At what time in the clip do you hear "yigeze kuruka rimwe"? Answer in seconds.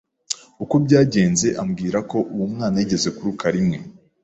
2.81-3.77